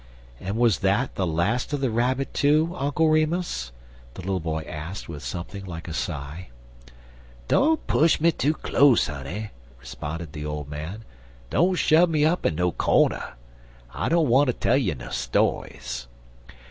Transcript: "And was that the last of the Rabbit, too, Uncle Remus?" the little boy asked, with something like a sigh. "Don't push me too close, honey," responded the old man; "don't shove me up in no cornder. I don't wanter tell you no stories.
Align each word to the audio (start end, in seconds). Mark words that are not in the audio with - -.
"And 0.39 0.57
was 0.57 0.79
that 0.79 1.13
the 1.13 1.27
last 1.27 1.73
of 1.73 1.79
the 1.81 1.91
Rabbit, 1.91 2.33
too, 2.33 2.73
Uncle 2.75 3.07
Remus?" 3.09 3.71
the 4.15 4.21
little 4.21 4.39
boy 4.39 4.63
asked, 4.67 5.07
with 5.07 5.21
something 5.23 5.63
like 5.63 5.87
a 5.87 5.93
sigh. 5.93 6.47
"Don't 7.47 7.85
push 7.85 8.19
me 8.19 8.31
too 8.31 8.55
close, 8.55 9.05
honey," 9.05 9.51
responded 9.79 10.33
the 10.33 10.43
old 10.43 10.67
man; 10.67 11.05
"don't 11.51 11.75
shove 11.75 12.09
me 12.09 12.25
up 12.25 12.47
in 12.47 12.55
no 12.55 12.71
cornder. 12.71 13.33
I 13.93 14.09
don't 14.09 14.27
wanter 14.27 14.53
tell 14.53 14.75
you 14.75 14.95
no 14.95 15.11
stories. 15.11 16.07